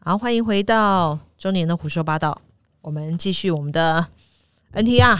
[0.00, 2.40] 好，欢迎回到周年的胡说八道，
[2.80, 4.06] 我们继续我们的
[4.72, 5.18] NTR。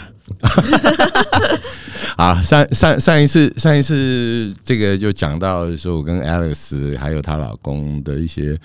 [2.17, 8.59] 好，上上上一次上一次这个就讲到说，我跟 Alice 还有她老公的一些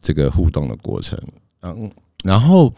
[0.00, 1.16] 这个互动的过程。
[1.60, 1.90] 嗯，
[2.24, 2.74] 然后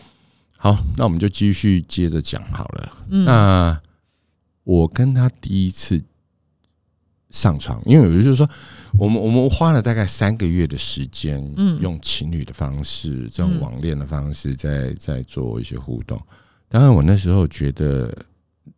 [0.58, 2.98] 好，那我们就继续接着讲好了。
[3.08, 3.80] 嗯那
[4.64, 6.02] 我跟他第一次
[7.30, 8.48] 上床，因为我就是说，
[8.98, 16.20] 我们我们花了大概三个月的时间，嗯用情侣的方式，这种嗯网恋的方式，在在做一些互动。
[16.68, 18.14] 当然，我那时候觉得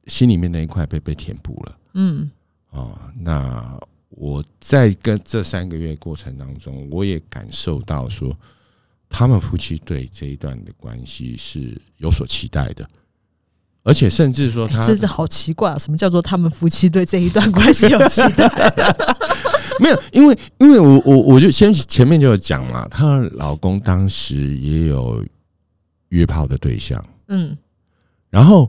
[0.06, 2.30] 心里面那一块被被填补了嗯
[2.70, 2.98] 哦。
[3.16, 3.78] 那
[4.10, 8.36] 我在跟这三个月过程当中，我也感受到说，
[9.08, 12.88] 他们夫妻对这一段的关系是有所期待的，
[13.82, 15.78] 而且甚至说他哎真是好奇怪啊！
[15.78, 18.48] 什么叫做他们夫妻对这一段关系有期待？
[19.80, 25.24] 没有，因为因为我我我就先前面就有讲嘛，她老公当时也有
[26.10, 27.56] 约炮的对象，嗯。
[28.30, 28.68] 然后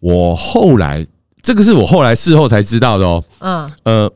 [0.00, 1.06] 我后来
[1.40, 4.12] 这个是我后来事后才知道的哦，嗯，呃，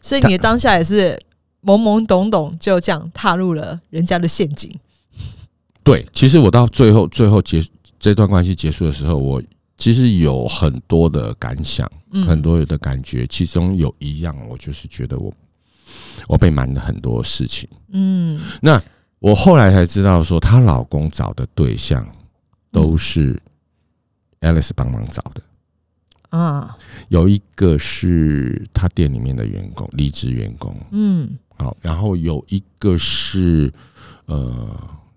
[0.00, 1.16] 所以你当下也是
[1.62, 4.76] 懵懵懂懂，就这样踏入了人家的陷阱。
[5.84, 7.64] 对，其实我到最后最后结
[8.00, 9.40] 这段关系结束的时候，我
[9.78, 15.32] 其实有很多的感想，嗯，很多的感觉，其中有一样，我就是觉得我
[16.28, 17.68] 我被瞒了很多事情。
[17.90, 18.40] 嗯。
[18.60, 18.80] 那
[19.18, 22.06] 我后来才知道说，她老公找的对象
[22.70, 23.40] 都是
[24.40, 25.42] Alice 帮忙找的。
[26.30, 26.76] 啊。
[27.08, 31.38] 有一个是他店里面的员工，离职员工，嗯。
[31.58, 33.72] 好，然后有一个是
[34.26, 34.68] 呃，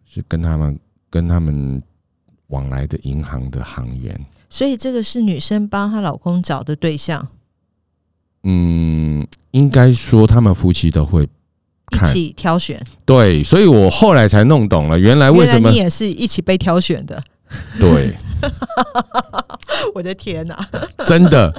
[0.05, 0.77] 是跟他们
[1.09, 1.81] 跟他们
[2.47, 7.27] 往来的银行的行员，所以这个是女生帮她老公找的对象，
[8.45, 12.81] 嗯，应该说他们夫妻都会一看，起挑选。
[13.03, 17.21] 对，所以我后来才弄懂了，原来为什么原来你也是一起被挑选的？
[17.79, 18.15] 对，
[19.93, 20.57] 我的天哪！
[21.05, 21.53] 真的。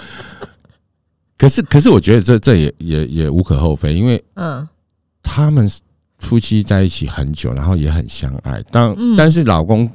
[1.39, 4.67] 可是，可是，我觉得这这也也也无可厚非，因为嗯
[5.23, 5.71] 他们
[6.19, 8.63] 夫妻在一起很久，然后也很相爱。
[8.71, 9.91] 当、嗯但是老公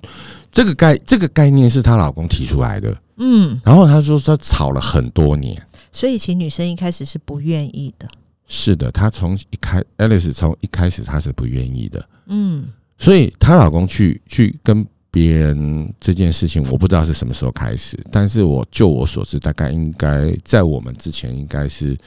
[0.51, 5.59] 这个概这个概念是她老公提出来的，嗯，然后她说她吵了很多年。
[5.91, 8.07] 所以其实女生一开始是不愿意的。
[8.47, 12.67] 是的，她从一开 Alice 从一开始她是不愿意的，嗯。
[12.97, 21.97] 所以她老公去去跟别人这件事情，我不知道是什么时候开始，但是我就我所知，大概应该在我们之前应该是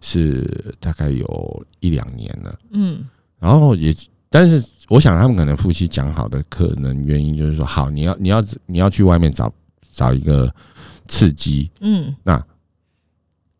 [0.00, 2.58] 是大概有一两年了。
[2.70, 3.04] 嗯。
[3.38, 3.94] 然后也，
[4.30, 9.52] 但是我想他们可能夫妻讲好的可能原因就是说，好，你要你要你要去外面找
[9.90, 10.52] 找一个
[11.08, 12.44] 刺激，嗯，那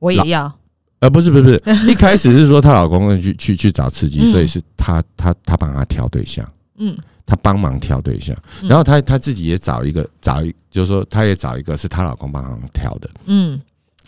[0.04, 0.52] 我也要。
[1.00, 1.60] 呃，不是不是不是，
[1.90, 4.30] 一开始是说她老公去去去找刺激，嗯。
[4.30, 6.46] 所以是她她她帮她挑对象，
[6.78, 6.96] 嗯。
[7.26, 8.68] 她帮忙挑对象，嗯。
[8.68, 13.60] 然后她她自己也找一个找一，就是说她也找一个是她老公帮忙挑的，嗯，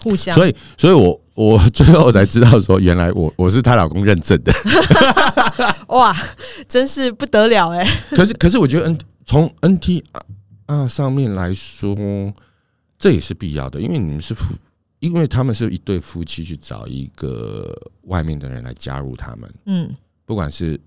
[0.03, 0.35] 互相。
[0.35, 4.53] 所以所以我我最后才知道说，原来我我是她老公认证的，
[5.89, 6.15] 哇，
[6.69, 10.03] 真是不得了哎、可是可是我觉得 N 从 NT
[10.67, 11.97] 啊上面来说，
[12.99, 14.55] 这也是必要的，因为你们是夫，
[14.99, 19.95] 因为他们是一对夫妻去找一个外面的人来加入他们，嗯。
[20.25, 20.81] 不管是，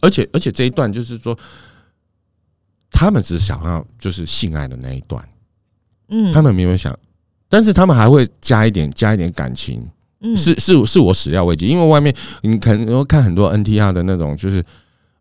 [0.00, 1.38] 而且而且这一段就是说，
[2.90, 5.28] 他们只想要就是性爱的那一段，
[6.08, 6.98] 嗯，他们没有想，
[7.46, 9.86] 但是他们还会加一点加一点感情，
[10.20, 10.34] 嗯。
[10.34, 14.64] 是是是我始料未及，因为外面你可能会看很多 NTR 的那种，就是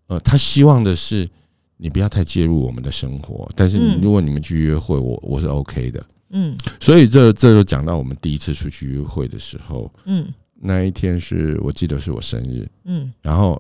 [0.08, 1.30] 呃，他希望的是
[1.76, 6.02] 你不要太介入我们的生活，但是如果你们去约会，我我是 OK 的。
[6.34, 6.56] 嗯。
[6.80, 10.28] 所以这这就讲到我们第一次出去约会的时候，嗯
[10.66, 13.12] 那一天是我记得是我生日，嗯。
[13.22, 13.60] 然后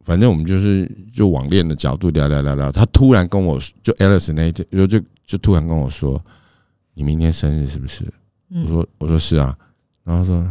[0.00, 6.22] 反正我们就是就网恋的角度聊聊聊聊，他突然跟我就 Alice 那一天就就就突然跟我说
[6.94, 8.04] ：“你明天生日是不是？”
[8.48, 9.58] 我嗯，说我说是啊，
[10.04, 10.48] 然后说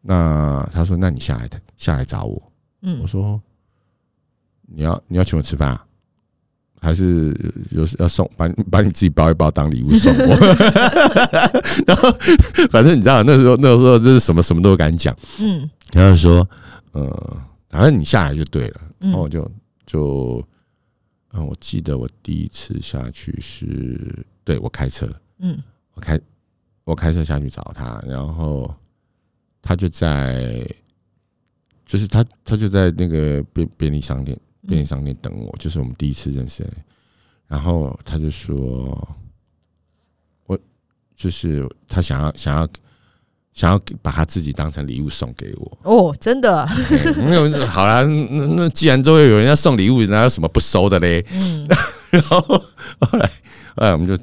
[0.00, 2.52] 那他说那你下来下来找我，
[2.82, 2.98] 嗯。
[3.00, 3.40] 我嗯说
[4.62, 5.86] 你要你要请我吃饭啊，
[6.86, 7.34] 还是
[7.72, 10.36] 有要送把你把你自己包一包当礼物送我？
[11.84, 12.12] 然后
[12.70, 15.68] 反正你知道那时候那时候就是什么什么都敢讲，嗯。
[15.92, 16.48] 然后说
[16.92, 17.36] 呃
[17.70, 19.50] 反正你下来就对了，然后我嗯就
[19.84, 20.48] 就
[21.32, 25.08] 嗯我记得我第一次下去是对我开车，
[25.40, 25.58] 嗯。
[25.94, 26.20] 我开
[26.84, 28.72] 我开车下去找他，然后
[29.60, 30.64] 他就在，
[31.84, 36.72] 就是他他就在那个便便利商店便利商店等我，就是我们第一次认识的。
[37.46, 39.16] 然后他就说，
[40.46, 40.58] 我
[41.14, 42.68] 就是他想要想要
[43.52, 45.78] 想要把他自己当成礼物送给我。
[45.82, 46.68] 哦，真的，
[47.24, 51.24] 没有好啦，那那既然都会有人要送礼物，哪有什么不收的嘞？
[51.32, 51.66] 嗯
[52.10, 53.26] 然后后来
[53.76, 54.16] 后来我们就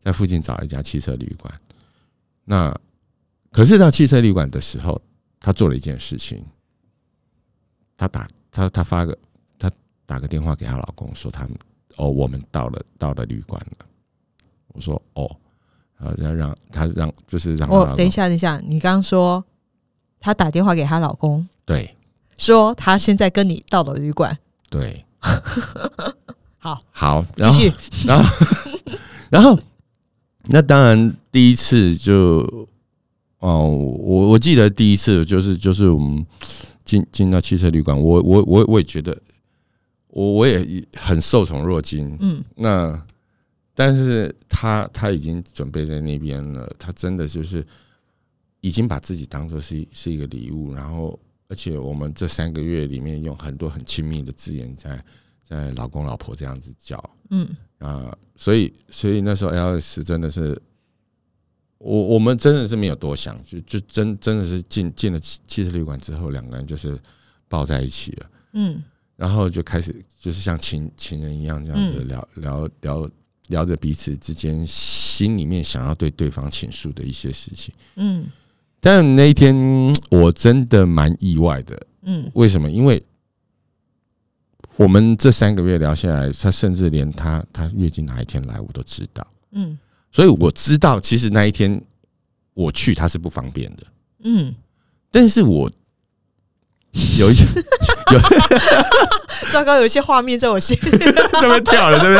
[0.00, 1.52] 在附近找了一家汽车旅馆。
[2.44, 2.74] 那
[3.50, 5.00] 可是到汽车旅馆的时候，
[5.40, 6.44] 他做了一件事情，
[7.96, 9.18] 他打他他发个他
[10.06, 11.52] 打个电话给她老公说他们
[11.96, 13.86] 哦我们到了到了旅馆了。
[14.68, 15.28] 我说哦，
[15.98, 17.92] 然后让让他让就是让她老，公。
[17.92, 19.44] 哦等一下，等一下，你刚刚说
[20.20, 21.94] 她打电话给她老公，对。
[22.38, 24.38] 说她现在跟你到了旅馆，
[24.70, 25.04] 对。
[26.58, 27.72] 好，好，然后继续，
[28.06, 28.24] 然后，
[29.30, 29.58] 然后，
[30.48, 32.68] 那当然第一次就，
[33.38, 36.24] 哦，我我记得第一次就是就是我们
[36.84, 39.16] 进进到汽车旅馆，我我我我也觉得，
[40.16, 42.16] 我我也很受宠若惊。
[42.20, 43.06] 嗯那
[43.74, 47.64] 但是他他已经准备在那边了，他真的就是
[48.62, 55.04] 已经把自己当做是是一个礼物，然后而且我们这三个月里面用很多很亲密的字眼在
[55.44, 56.98] 在老公老婆这样子叫。
[57.28, 57.46] 嗯
[57.78, 60.58] 啊、所以所以那时候 L S 真的是，
[61.76, 66.98] 我我们真的是没有多想，就就真真的是进进了汽汽车旅馆之后，两个人就是
[67.48, 68.82] 抱在一起了，嗯
[69.16, 72.08] 然后就开始就是像情情人一样这样子嗯。
[72.08, 73.10] 聊、聊聊
[73.48, 77.74] 聊着彼此之间心里面想要对对方倾诉的一些事情。
[77.96, 78.26] 嗯。
[78.80, 79.54] 但那一天
[80.10, 82.30] 我真的蛮意外的，嗯。
[82.34, 82.70] 为什么？
[82.70, 83.02] 因为
[84.76, 89.78] 我们这三个月聊下来，他甚至连他他月经哪一天来我都知道，嗯。
[90.12, 91.82] 所以我知道其实那一天
[92.54, 93.86] 我去他是不方便的，
[94.24, 94.54] 嗯，
[95.10, 95.70] 但是我
[97.18, 97.44] 有一些
[98.12, 98.20] 有
[99.52, 100.98] 糟糕，有一些画面在我心里，
[101.40, 102.14] 这边跳了，对不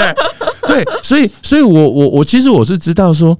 [0.67, 0.84] 对？
[0.84, 3.38] 对，所以所以我我我其实我是知道说，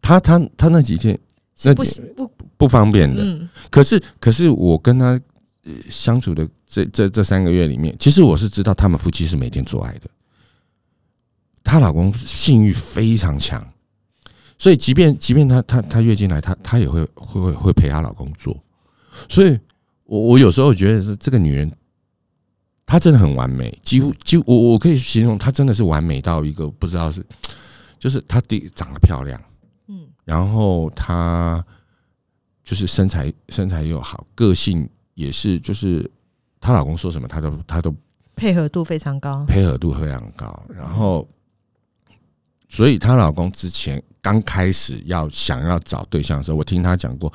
[0.00, 1.18] 他他他那几天
[1.62, 5.18] 那不不不方便的，嗯可是可是我跟他
[5.64, 10.02] 呃相处的这这这三个月里面，其实我是知道他们夫妻是每天做爱的。
[11.64, 13.66] 她老公性欲非常强，
[14.56, 18.56] 所以即便即便她她她月经来，她她也会会会会陪她老公做。
[19.28, 19.58] 所以
[20.06, 21.70] 我我有时候觉得是这个女人，
[22.86, 27.24] 她真的很完美，几乎几乎我我可以形容她真的是完美到一个不知道是，
[27.98, 29.40] 就是她第长得漂亮。
[29.88, 31.64] 嗯然后她
[32.64, 36.10] 就是身材身材又好，个性也是，就是
[36.60, 37.94] 她老公说什么，她都她都
[38.34, 40.66] 配合度非常高，配合度非常高。
[40.68, 41.28] 然后，
[42.68, 47.32] 所以她老公之前刚开始要想要找对象的时候，我听她讲过，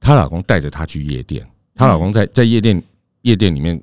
[0.00, 1.48] 她老公带着她去夜店，
[1.80, 2.82] 她老公在在夜店
[3.22, 3.82] 夜店里面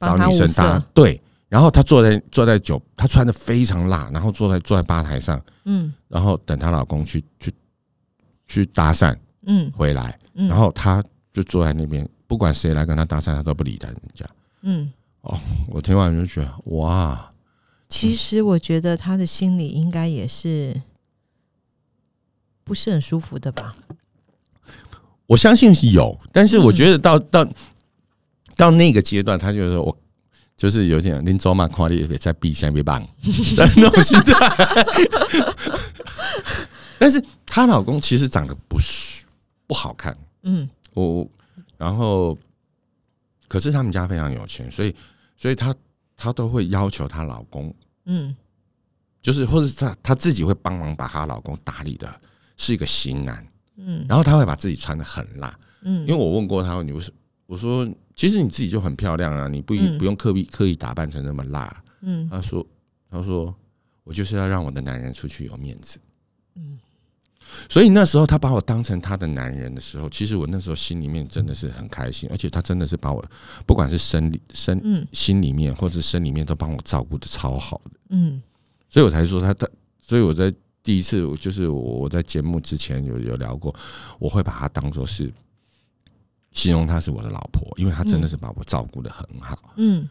[0.00, 1.20] 找女生搭，对。
[1.46, 7.52] 然后她坐在坐在酒，她穿的非常辣，然后坐在坐在吧台上，嗯然后等她老公去去
[8.46, 11.04] 去搭讪嗯回来，嗯，然后她
[11.34, 14.26] 就坐在那边，不管谁来跟她搭讪，她都不理他人家。
[14.62, 14.90] 嗯，
[15.20, 15.38] 哦
[15.68, 17.30] 我听完就觉得哇，
[17.90, 20.80] 其实我觉得她的心里应该也是
[22.64, 23.76] 不是很舒服的吧？
[25.26, 27.46] 我相信是有，但是我嗯觉得到到
[28.56, 29.98] 到那个阶段，他就说我
[30.56, 32.06] 就是有点林走嘛看你也
[32.72, 33.02] 别棒。
[33.56, 34.34] 的那种心态。
[36.98, 39.24] 但是她老公其实长得不是
[39.66, 40.68] 不好看，嗯。
[40.92, 41.28] 我
[41.76, 42.38] 然后
[43.48, 44.94] 可是他们家非常有钱，所以
[45.36, 45.74] 所以她
[46.16, 47.74] 她都会要求她老公，
[48.06, 48.34] 嗯。
[49.20, 52.20] 就是或者是她她自己会帮忙把她老公打理的
[52.56, 53.44] 是一个型男，
[53.76, 54.04] 嗯。
[54.08, 55.58] 然后她会把自己穿的很辣。
[55.82, 57.12] 嗯，因为我问过他，你为什
[57.46, 59.98] 我说其实你自己就很漂亮啊，你不嗯。
[59.98, 61.84] 不用刻意刻意打扮成那么辣。
[62.00, 62.28] 嗯。
[62.30, 62.66] 他说
[63.10, 63.54] 他说
[64.02, 65.98] 我就是要让我的男人出去有面子。
[66.54, 66.78] 嗯。
[67.68, 73.22] 所以那时候他把我当成他的男人的时候，其实我那时候心里面真的是很开心，而且他真的是把我
[73.66, 75.06] 不管是生理身嗯。
[75.12, 78.42] 心里面或者身里面都帮我照顾的超好的，嗯。
[78.88, 79.68] 所以我才说他他，
[80.00, 80.52] 所以我在
[80.84, 83.74] 第一次我就是我我在节目之前有有聊过，
[84.20, 85.32] 我会把她当做是
[86.52, 89.72] 形容她是我的老婆，因为她真的是把我照顾的很好。
[89.76, 90.06] 嗯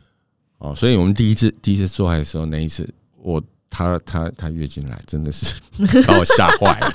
[0.57, 5.61] 哦，所以我们第一次第一次做爱的时候，那一次我她她她月经来，真的是
[6.07, 6.91] 把我吓坏了。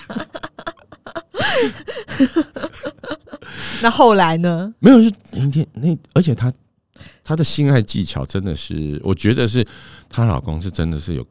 [3.80, 4.74] 那后来呢？
[4.80, 6.52] 没有，就那天那，而且她
[7.22, 9.64] 她的性爱技巧真的是，我觉得是
[10.08, 11.24] 她老公是真的是有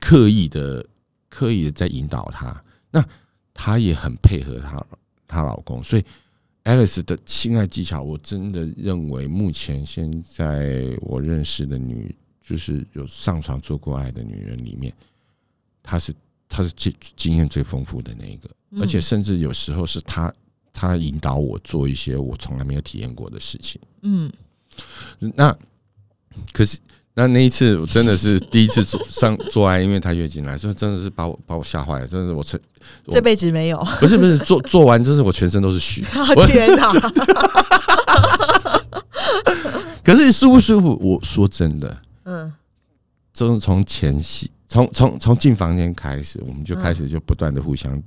[0.00, 0.84] 刻意的
[1.34, 3.04] 刻意的在引导她，那
[3.52, 4.86] 她也很配合她
[5.26, 6.04] 她老公，所以
[6.62, 14.94] Alice 的性爱技巧，我真的认为目前现在我认识的女，就是有上床做过爱的女人里面，
[15.82, 16.14] 她是
[16.48, 18.48] 她是经经验最丰富的那一个，
[18.80, 20.32] 而且甚至有时候是她
[20.72, 23.80] 她引导我做一些我从来没有体验过的事情。
[24.02, 24.32] 嗯，
[25.18, 25.56] 那
[26.52, 26.78] 可是
[27.16, 32.58] 那那一次我真的是第一次做上做爱，因为他月经来，所以真的是把我把我吓坏了，真的是我成
[33.08, 33.78] 这辈子没有。
[34.00, 36.04] 不是不是做做完，真是我全身都是虚。
[36.48, 36.92] 天哪！
[40.02, 40.98] 可是舒不舒服？
[41.00, 42.52] 我说真的，嗯
[43.32, 48.02] 就是从前戏，从从从进房间开始，我们就开始就不断的互相、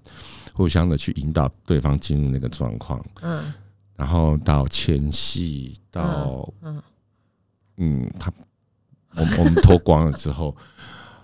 [0.53, 3.53] 互相的去引导对方进入那个状况，嗯
[3.95, 6.81] 然后到前戏，到嗯
[7.77, 8.31] 嗯，他
[9.15, 10.55] 我们我们脱光了之后，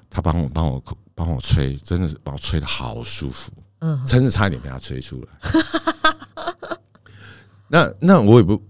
[0.10, 0.84] 他帮我帮我
[1.16, 6.78] 帮我吹，真的是把我吹的好舒服，嗯真是差一点被他吹出来。
[7.68, 8.62] 那那我也不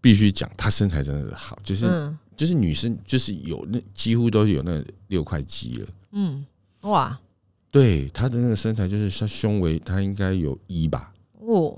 [0.00, 5.88] 必须讲，他身材真的是好，就是、嗯就是女生就是有那几乎都有那六块肌了。
[6.12, 6.46] 嗯，
[6.82, 7.18] 哇
[7.70, 11.12] 对她的那个身材，就是像胸围，她应该有一吧？
[11.40, 11.76] 哦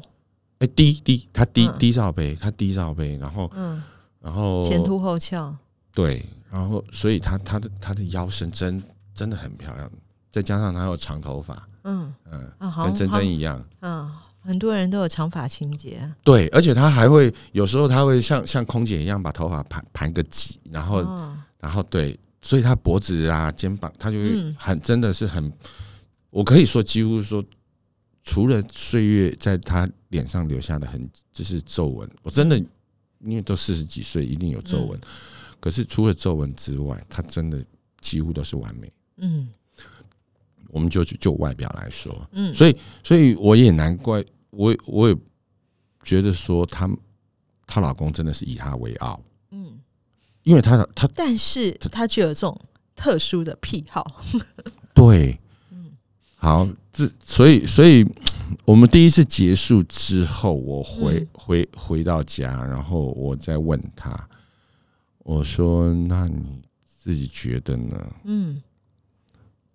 [0.59, 3.83] 哎、低低，她低嗯低罩杯，她低罩杯，然后嗯，
[4.21, 5.57] 然后前凸后翘，
[5.95, 8.83] 对，然后所以她她的她的腰身真
[9.15, 9.91] 真的很漂亮，
[10.31, 13.65] 再加上她有长头发，嗯嗯，啊，跟珍珍一样。
[13.81, 14.11] 嗯，
[14.43, 21.37] 很多人都有长发情节，对，而且她还会有时候她会像像空姐一样把头发盘盘个髻，然后、哦。
[21.61, 24.57] 然后对，所以她脖子啊肩膀，她就会嗯。
[24.59, 25.53] 很真的是很，
[26.31, 27.45] 我可以说几乎说，
[28.23, 32.57] 除了岁月在她脸上留下的痕，就是皱纹，我真的
[33.19, 34.99] 因为都四十几岁，一定有皱纹，
[35.61, 37.65] 可是除了皱纹之外，她真的
[38.01, 38.93] 几乎都是完美。
[39.19, 39.49] 嗯。
[40.73, 45.17] 我们就就外表来说，嗯，所以所以我也难怪，我我也
[46.05, 46.89] 觉得说她
[47.67, 49.81] 她老公真的是以她为傲，嗯，
[50.45, 52.57] 因为她的她但是她具有这种
[52.95, 54.23] 特殊的癖好，
[54.95, 55.37] 对，
[55.73, 55.91] 嗯
[56.37, 58.07] 好，这所以所以
[58.65, 61.29] 我们第一次结束之后，我回、嗯。
[61.33, 64.29] 回回到家，然后我再问他，
[65.31, 66.61] 我说：“那你
[67.03, 68.61] 自己觉得呢嗯？”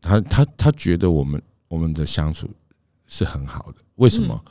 [0.02, 2.50] 他他他觉得我们我们的相处
[3.08, 4.44] 是很好的，为什么？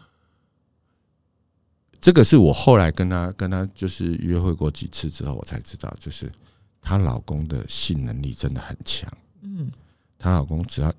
[2.00, 6.32] 这个是我后来跟他跟他就是约会过几次之后，我才知道，就是
[6.80, 9.12] 她老公的性能力真的很强。
[9.42, 9.70] 嗯，
[10.18, 10.90] 她老公只要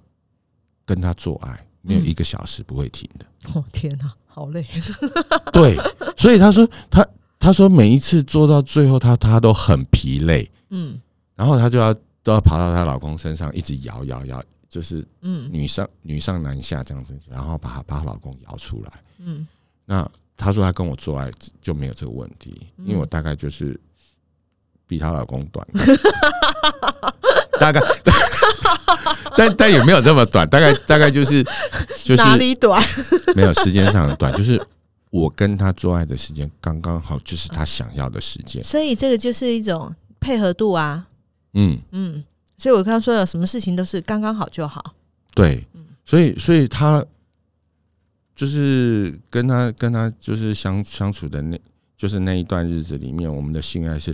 [0.86, 3.26] 跟她做爱，没有一个小时不会停的。
[3.56, 4.64] 哦天哪，好累，
[5.52, 5.76] 对，
[6.16, 7.04] 所以他说他
[7.40, 11.00] 他说每一次做到最后，他他都很疲累，嗯。
[11.36, 15.50] 然后他就要都要爬到她老公身上，一直摇摇摇，就是嗯。
[15.52, 18.92] 女上女上男下这样子，然后把她把她老公摇出来。
[19.20, 19.46] 嗯。
[19.86, 21.30] 那她说她跟我做爱
[21.62, 23.80] 就没有这个问题，因为我大概就是
[24.88, 25.68] 比她老公短，
[27.60, 27.82] 大概，
[29.38, 31.44] 但但也没有那么短，大概大概就是
[32.04, 32.82] 就是哪里短？
[33.36, 34.62] 没有时间上的短，就是
[35.16, 38.62] 我跟他做爱的时间刚刚好，就是他想要的时间。
[38.62, 41.08] 所以这个就是一种配合度啊，
[41.54, 42.22] 嗯，嗯，
[42.58, 44.94] 所以我刚刚说的，什么事情都是刚刚好就好，
[45.34, 45.66] 对，
[46.04, 47.02] 所以所以他
[48.36, 51.58] 就是跟他跟他就是相相处的那，
[51.96, 54.14] 就是那一段日子里面，我们的性爱是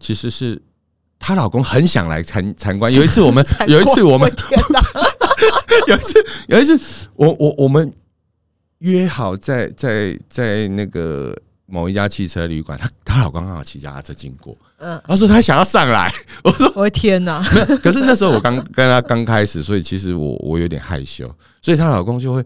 [0.00, 0.60] 其实是
[1.20, 2.92] 她老公很想来参参观。
[2.92, 4.28] 有一次我们 有一次我们
[5.86, 7.92] 有一次，有一次，我我我们
[8.80, 11.34] 约好在在在那个
[11.64, 16.12] 某一家汽车旅馆，她她老公刚好骑脚踏车经过，嗯，她说她想要上来，
[16.44, 17.76] 我说我的天哪，没有。
[17.78, 21.32] 可是那时候我刚跟她刚开始，所以其实我我有点害羞，
[21.62, 22.44] 所以她老公就会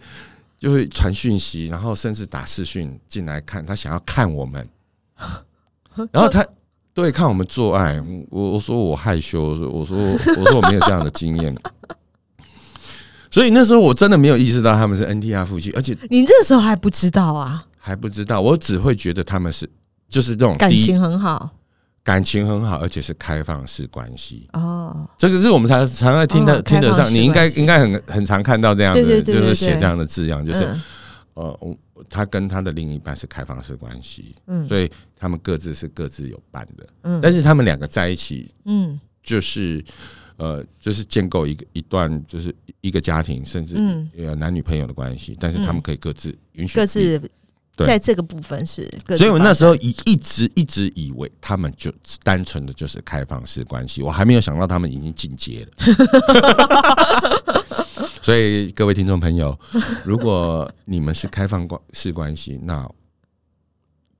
[0.58, 4.68] 就会传讯息，然后甚至打视讯进来看，他想要看我们，
[6.12, 6.46] 然后他。
[6.96, 8.00] 对，看我们做爱，
[8.30, 11.52] 我我说我害羞，我说我说我说我没有这样的经验，
[13.34, 19.68] 所以那时候我真的没有意识到他们是 NTR 夫妻，而且你这时候还不知道啊，还不知道，我只会觉得他们是
[20.08, 21.50] 就是这种感情很好。
[22.04, 24.48] 感情很好，而且是开放式关系。
[24.52, 30.82] 哦，这个是我们常常在听的、哦听得上，你应该应该很很常看到这样的，就是写对这样的字样，就是、嗯。
[31.34, 31.76] 呃，我
[32.08, 34.64] 他跟他的另一半是开放式关系，嗯。
[34.68, 34.88] 所以
[35.18, 37.20] 他们各自是各自有伴的，嗯。
[37.20, 39.00] 但是他们两个在一起嗯。
[39.20, 39.82] 就是
[40.36, 47.20] 呃，就是建构一个一段就是一个家庭，甚至嗯，呃男女朋友的关系，但是他们可以各自允许各自
[47.76, 55.72] 在这个部分是各自，所以我那时候一一直一直以为他们就单纯的就是开放式关系，我还没有想到他们已经进阶了。
[58.22, 59.58] 所以各位听众朋友，
[60.04, 62.88] 如果你们是开放关式关系，那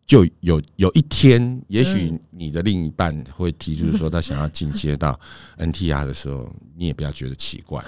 [0.06, 5.18] 就有有一天，也许你的另一半会提出说他想要进阶到
[5.58, 7.82] NTR 的时候，你也不要觉得奇怪。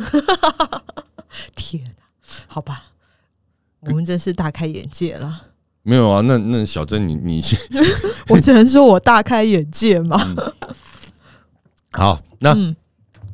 [1.54, 1.90] 天哪，
[2.46, 2.86] 好吧，
[3.80, 5.48] 我们真是大开眼界了。
[5.82, 7.58] 没有啊，那那小珍，你你先
[8.28, 10.18] 我只能说我大开眼界嘛。
[11.92, 12.74] 好，那、嗯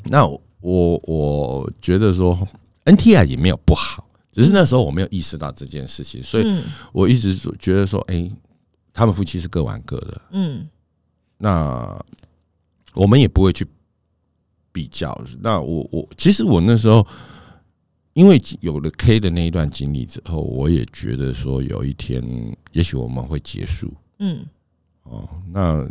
[0.06, 2.36] 那我我我觉得说
[2.84, 8.30] NTR 也没有不好，只是那时候我没有意识到这件事情，所以嗯我一直说觉得说，哎、
[8.92, 10.68] 他们夫妻是各玩各的，嗯
[11.38, 11.98] 那
[12.94, 13.66] 我们也不会去
[14.70, 15.18] 比较。
[15.40, 17.06] 那我我其实我那时候
[18.12, 22.22] 因为有了 K 的那一段经历之后，我也觉得说有一天
[22.72, 24.44] 也许我们会结束嗯
[25.04, 25.28] 哦。
[25.48, 25.88] 那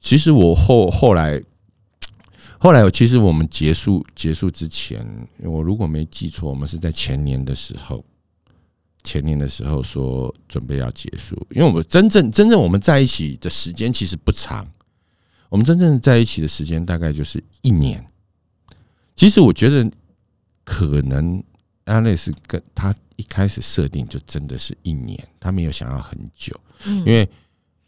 [0.00, 1.42] 其实我后后来
[2.58, 5.06] 后来，其实我们结束结束之前，
[5.40, 8.04] 我如果没记错，我们是在前年的时候。
[9.02, 14.66] 前年的时候说准备要结束，因为我们真正真正我们在一起的时间其实不长，
[15.48, 18.04] 我们真正在一起的时间大概就是一年。
[19.16, 19.90] 其实我觉得
[20.64, 21.42] 可能
[21.86, 26.98] Alex 跟他一开始设定就真的是一年，他没有想要很久，嗯。
[26.98, 27.28] 因为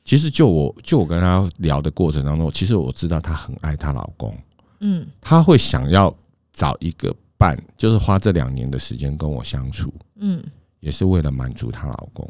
[0.04, 4.36] 其实就我就我跟他聊的过程当中，其实我知道她很爱她老公，
[4.80, 5.06] 嗯。
[5.20, 6.12] 她会想要
[6.52, 10.42] 找一个伴，就是花这两年的时间跟我相处，嗯，
[10.80, 12.28] 也是为了满足她老公。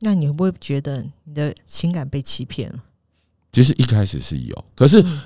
[0.00, 2.84] 那你会不会觉得你的情感被欺骗了？
[3.52, 5.20] 其实一开始是有，可是嗯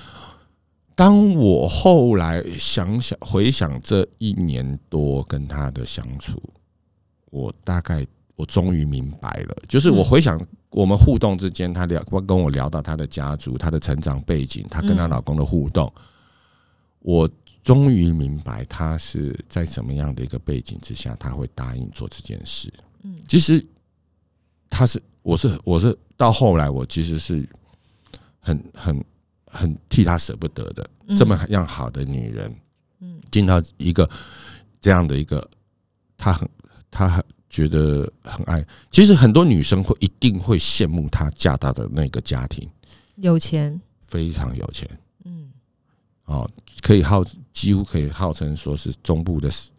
[0.93, 6.41] 当我后来想想回想这一年多跟他的相处，
[7.31, 8.05] 我大概
[8.35, 15.91] 我终于明白了，就是我回想我们互动之间，他聊跟我聊到他的家族、他的成长背景，她跟她老公的互动，
[16.99, 17.27] 我
[17.63, 22.73] 终于明白他是在什么样的一个背景之下，他会答应做这件事。
[23.03, 23.19] 嗯。
[23.27, 23.63] 其实
[24.69, 27.47] 他是我是我是到后来我其实是
[28.39, 29.05] 很很
[29.45, 31.15] 很替他舍不得的，嗯。
[31.15, 32.55] 这么样好的女人，
[32.99, 33.21] 嗯。
[33.29, 34.09] 进到一个
[34.79, 35.47] 这样的一个，
[36.17, 36.49] 她很
[36.89, 38.65] 她很觉得很爱。
[38.89, 42.67] 其实很多女生会一定会羡慕她嫁到的那个家庭，
[43.17, 44.89] 有钱，非常有钱。
[44.91, 44.97] 嗯
[46.31, 46.49] 哦，
[46.81, 49.69] 可以号几乎可以号称说是中部的四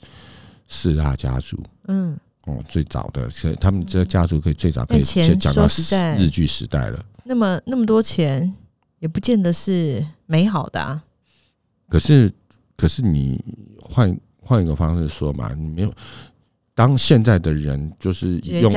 [0.69, 1.59] 四大家族。
[1.89, 5.67] 嗯，哦，最早的，所以他们这个家族可以最早可以先讲到
[6.19, 7.05] 日剧时代了。
[7.25, 8.53] 那么那么多钱
[8.99, 11.03] 也不见得是美好的啊。
[11.89, 12.33] 可是，
[12.77, 13.43] 可是你
[13.81, 15.93] 换换一个方式说嘛，你没有
[16.75, 18.71] 当现在的人就是用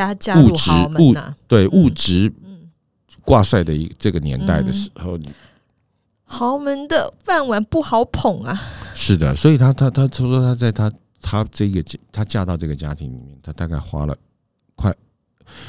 [0.44, 1.16] 物质物、
[1.48, 2.70] 对嗯物质嗯，
[3.22, 5.18] 挂帅的一这个年代的时候，
[6.26, 8.62] 豪门的饭碗不好捧啊。
[8.94, 14.16] 是的，所以他他他他说他在他他这个家他嫁到这个家庭里面，他大概花了
[14.76, 14.94] 快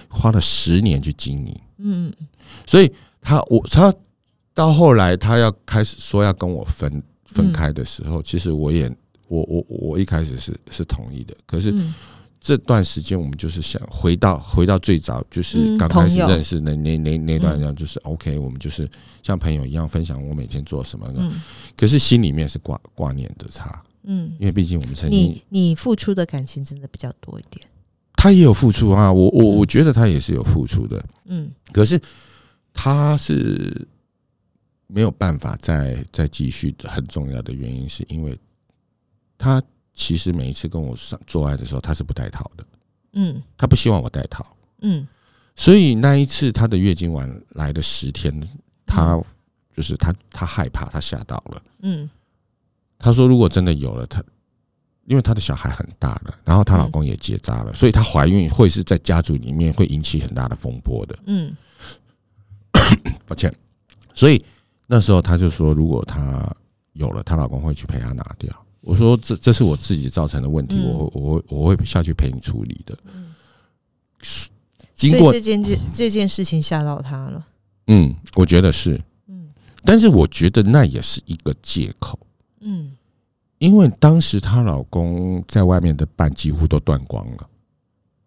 [0.08, 2.12] 花了十年去经营，嗯。
[2.66, 3.94] 所以他我他
[4.52, 7.02] 到后来他要开始说要跟我分嗯。
[7.26, 8.90] 分开的时候，其实我也
[9.28, 11.92] 我我我一开始是是同意的，可是嗯
[12.46, 17.58] 这段时间我们就是想回到回到最早就是嗯刚开始认识的那那那段，嗯。
[17.58, 18.88] 这样就是 OK，我们就是
[19.20, 21.42] 像朋友一样分享我每天做什么的，嗯。
[21.76, 27.66] 可是心里面是挂挂念的他，嗯，因为毕竟我们曾经你你付出的感情真的比较多一点。
[28.14, 29.56] 他也有付出啊，我我嗯。
[29.56, 31.50] 我觉得他也是有付出的，嗯。
[31.72, 32.00] 可是
[32.72, 33.88] 他是
[34.86, 38.38] 没有办法再再继续的，很重要的原因是因为
[39.36, 39.60] 他
[39.96, 42.64] 其实每一次跟我上做爱的时候，他是不带套的，
[43.14, 43.42] 嗯。
[43.56, 44.46] 他不希望我带套，
[44.82, 45.04] 嗯。
[45.56, 48.32] 所以那一次他的月经晚来的十天，
[48.86, 49.20] 他
[49.74, 51.62] 就是他他害怕，他吓到了。
[51.80, 52.08] 嗯。
[52.98, 54.22] 他说如果真的有了，他
[55.06, 61.16] 因为她的小孩很大了，然后她老公也结扎了，所以她怀孕会是在家族里面会引起很大的风波的。
[61.26, 61.56] 嗯。
[63.24, 63.54] 抱歉，
[64.14, 64.44] 所以
[64.88, 66.52] 那时候她就说，如果她
[66.94, 68.65] 有了，她老公会去陪她拿掉。
[68.86, 72.96] 我说这这是我自己造成的问题，嗯我会我会我会下去陪你处理的。
[73.12, 73.34] 嗯
[74.94, 77.46] 经过这件这这件事情吓到他了。
[77.88, 79.48] 嗯，我觉得是，嗯
[79.84, 82.16] 但是我觉得那也是一个借口。
[82.60, 82.92] 嗯
[83.58, 87.48] 因为当时她老公在外面的伴几乎都断光了，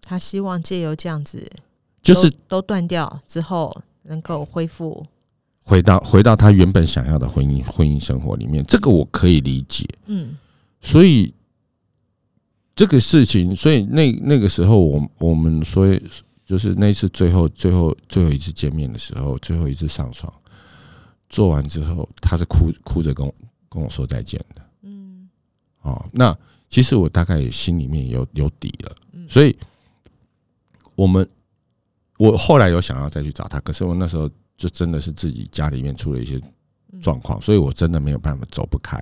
[0.02, 1.50] 她希望借由这样子，
[2.04, 5.06] 就是都都断掉之后，能够恢复。
[5.62, 9.88] 回到回到他原本想要的婚姻婚姻生活里面，这个我可以理解。
[10.08, 10.36] 嗯
[10.82, 11.34] 所以
[12.76, 16.02] 这个事情，所以那那个时候我我们所以，
[16.46, 20.34] 就是那次最后最后最后一次见面的时候，最后一次上床
[21.28, 23.36] 做完之后，他是哭哭着跟我
[23.68, 24.62] 跟我说再见的。
[24.84, 25.30] 嗯
[25.82, 26.36] 哦，那
[26.70, 29.56] 其实我大概也心里面有有底了，嗯所以
[30.96, 31.28] 我们
[32.18, 36.42] 我后来有想要再去找他，可是我那时候就真的是自己家里面出了一些
[37.02, 39.02] 状况，所以我真的没有办法走不开。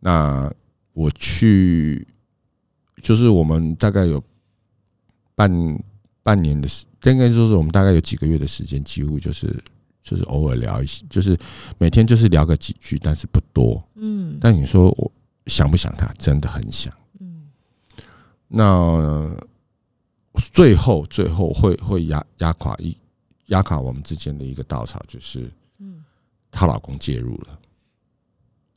[0.00, 0.52] 那
[0.98, 2.04] 我去，
[3.00, 4.20] 就是我们大概有
[5.36, 5.48] 半
[6.24, 9.62] 半年的时，应该说是我们大概有几个月的时间，几乎就是
[10.02, 11.38] 就是偶尔聊一些，就是
[11.78, 13.80] 每天就是聊个几句，但是不多。
[13.94, 15.12] 嗯但你说我
[15.46, 16.12] 想不想他？
[16.14, 16.92] 真的很想。
[17.20, 17.46] 嗯
[18.48, 19.36] 那
[20.52, 22.96] 最后最后会会压压垮一
[23.46, 26.02] 压垮我们之间的一个稻草，就是嗯，
[26.50, 27.56] 她老公介入了，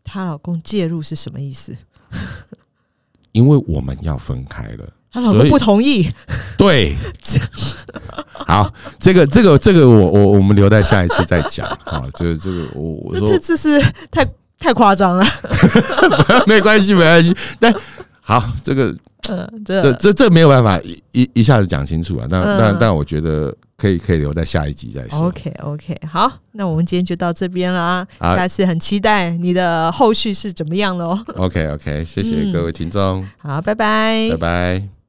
[0.03, 1.75] 她老公介入是什么意思？
[3.31, 4.87] 因为我们要分开了。
[5.11, 6.09] 她老公不同意。
[6.57, 6.95] 对，
[8.47, 12.03] 好，这个这个这个我我我们留在下一次再讲啊。
[12.13, 14.25] 这个这个我我说这这这是太
[14.57, 15.25] 太夸张了。
[16.47, 17.73] 没关系没关系，但
[18.21, 18.95] 好这个
[19.29, 22.25] 嗯，这这这这没有办法一一一下子讲清楚啊。
[22.29, 25.25] 但嗯但但我觉得可以可以留在下一集再说。
[25.25, 28.07] OK OK，好，那我们今天就到这边啦。
[28.19, 31.17] 啊下次很期待你的后续是怎么样喽。
[31.35, 35.00] OK OK，谢谢嗯各位听众，好，拜拜拜拜。